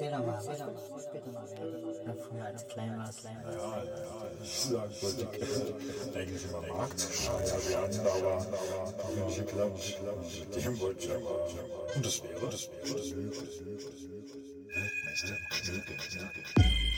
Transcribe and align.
Erzähl 0.00 0.16
doch 0.16 0.26
mal, 0.26 0.36
was 0.38 0.46
wolltest 0.46 1.12
bitte 1.12 1.30
mal 1.30 1.50
werden? 1.50 2.18
Früher 2.26 2.44
als 2.46 2.66
klein 2.68 2.96
warst. 2.96 3.24
Ja, 3.24 3.30
ja, 3.30 3.84
ich 4.42 4.60
sagen 4.60 4.94
wollte, 5.02 5.28
eigentlich 6.18 6.44
immer 6.44 6.62
Marktschreier 6.74 7.68
werden, 7.68 8.00
aber 8.00 8.40
hat 8.40 9.26
nicht 9.26 9.38
geklappt. 9.40 10.00
Mit 10.54 10.64
dem 10.64 10.80
wollte 10.80 11.04
ich 11.04 11.10
aber. 11.10 11.94
Und 11.94 12.06
das 12.06 12.22
wäre, 12.22 12.46
das 12.46 12.70
wäre, 12.70 12.96
das 12.96 13.10
wäre, 13.10 13.28
das 13.28 13.50
wäre, 13.60 13.76
das 13.76 14.00
wäre. 14.08 14.20
Weltmeister 14.72 15.36
Knödel, 15.50 15.96
Knödel. 15.98 16.30
Weltmeister 16.56 16.89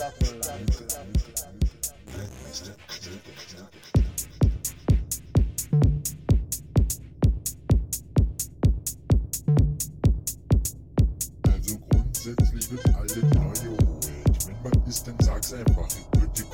Also 0.00 0.18
grundsätzlich 11.90 12.70
wird 12.70 12.94
alles 12.94 13.16
neu 13.16 13.52
geholt. 13.52 14.10
Wenn 14.46 14.62
man 14.62 14.86
ist, 14.86 15.04
dann 15.08 15.16
sag's 15.18 15.52
einfach, 15.52 15.88
ich 15.88 16.47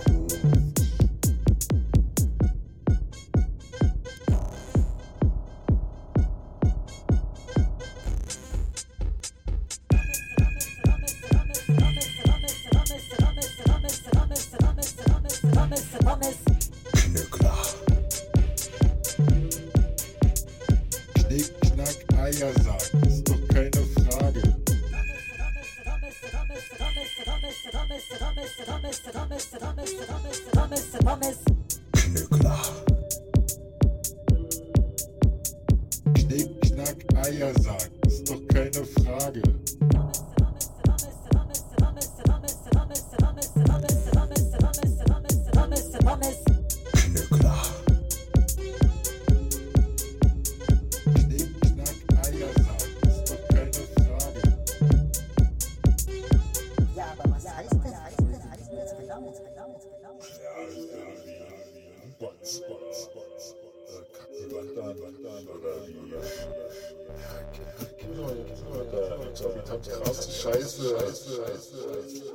wird 15.94 16.04
gekauft. 16.20 16.54
Knöckler. 16.92 17.58
Knick, 21.14 21.60
knack, 21.60 21.96
Eiersack, 22.18 22.92
ist 23.06 23.28
doch 23.28 23.48
keine 23.48 23.70
Frage. 23.94 24.42
Knöckler. 31.92 32.60
Knick, 36.14 36.60
knack, 36.62 36.96
Eiersack, 37.24 37.90
ist 38.06 38.30
doch 38.30 38.46
keine 38.48 38.84
Frage. 38.84 39.42
Hab 69.74 69.82
krasse 69.82 70.30
Scheiße. 70.30 70.98
Scheiße, 70.98 71.36
Scheiße. 71.36 71.74
Knöckler. 71.84 72.33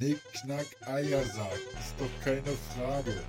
Knick, 0.00 0.18
knack, 0.32 0.66
Eiersack, 0.86 1.60
ist 1.78 1.94
doch 1.98 2.24
keine 2.24 2.56
Frage. 2.74 3.22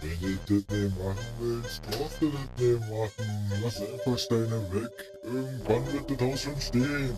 Wenn 0.00 0.38
du 0.46 0.60
das 0.60 0.78
nicht 0.78 0.98
machen 0.98 1.18
willst, 1.40 1.82
darfst 1.90 2.22
du 2.22 2.30
das 2.30 2.48
nicht 2.56 2.80
machen. 2.88 3.52
Lass 3.62 3.82
einfach 3.82 4.18
Steine 4.18 4.72
weg. 4.72 5.12
Irgendwann 5.24 5.92
wird 5.92 6.10
das 6.10 6.20
Haus 6.26 6.40
schon 6.40 6.58
stehen. 6.58 7.16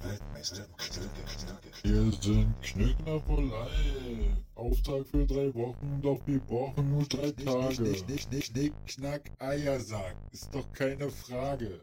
Weltmeister 0.00 0.64
Knödel, 0.76 1.10
Knödel. 1.26 1.57
Wir 1.88 2.12
sind 2.20 2.54
Knödler 2.60 3.18
for 3.20 3.40
life. 3.40 4.36
Auftrag 4.56 5.06
für 5.06 5.24
drei 5.24 5.54
Wochen, 5.54 6.00
doch 6.02 6.20
wir 6.26 6.38
brauchen 6.38 6.90
nur 6.90 7.04
drei 7.04 7.30
Tage. 7.30 7.82
Nicht, 7.82 8.06
nicht, 8.06 8.30
nicht, 8.30 8.54
nicht, 8.54 8.74
knack, 8.86 9.22
Eiersack. 9.38 10.14
Ist 10.30 10.54
doch 10.54 10.70
keine 10.74 11.08
Frage. 11.08 11.80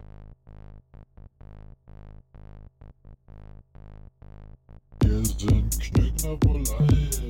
Wir 5.01 5.25
sind 5.25 5.79
Knödler 5.79 6.37
for 6.43 6.59
life. 6.59 7.23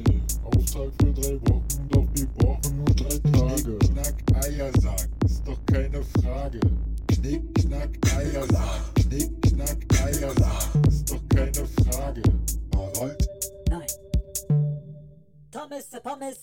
Auftrag 0.43 0.91
für 0.99 1.13
drei 1.13 1.39
Wochen, 1.49 1.87
doch 1.87 2.07
wir 2.13 2.27
brauchen 2.27 2.75
nur 2.75 2.93
drei 2.93 3.17
Tage. 3.31 3.77
Knick, 3.77 3.93
knack, 3.93 4.43
Eiersack. 4.43 5.07
Ist 5.23 5.47
doch 5.47 5.65
keine 5.65 6.03
Frage. 6.03 6.59
Knick, 7.07 7.55
knack, 7.55 7.89
Eiersack. 8.17 8.95
Knick, 8.95 9.41
knack, 9.43 9.77
Eiersack. 10.03 10.94
Pommes. 15.65 16.41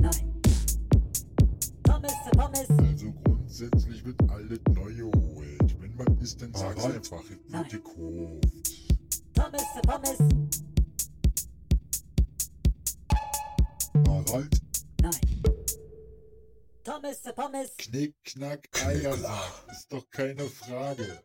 Nein. 0.00 0.22
Thomas, 1.82 2.12
Pommes. 2.36 2.70
Also 2.70 3.12
grundsätzlich 3.24 4.04
wird 4.04 4.16
alles 4.30 4.60
neu 4.72 4.94
geholt. 4.94 5.76
Wenn 5.80 5.96
man 5.96 6.18
ist, 6.18 6.40
dann 6.40 6.54
sag's 6.54 6.84
einfach, 6.84 7.20
es 7.24 7.36
Nein. 7.48 7.62
wird 7.62 7.82
gekauft. 7.82 8.74
Thomas, 9.34 9.64
Pommes. 9.82 10.18
Harald, 14.06 14.59
Nein. 15.10 15.42
Thomas, 16.84 17.22
Pommes. 17.34 17.76
Knick, 17.76 18.14
knack, 18.24 18.68
Eiersack. 18.84 19.64
Ist 19.70 19.92
doch 19.92 20.08
keine 20.10 20.48
Frage. 20.48 21.22